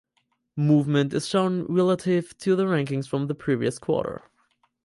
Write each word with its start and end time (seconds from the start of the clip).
Movement 0.57 1.13
is 1.13 1.27
shown 1.29 1.63
relative 1.65 2.35
to 2.39 2.55
the 2.55 2.65
rankings 2.65 3.07
from 3.07 3.27
the 3.27 3.35
previous 3.35 3.77
quarter. 3.77 4.23